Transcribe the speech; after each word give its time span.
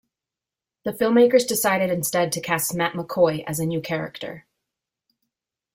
The 0.83 0.93
filmmakers 0.93 1.45
decided 1.47 1.91
instead 1.91 2.31
to 2.31 2.41
cast 2.41 2.73
Matt 2.73 2.93
McCoy 2.93 3.43
as 3.45 3.59
a 3.59 3.67
new 3.67 3.79
character. 3.81 4.47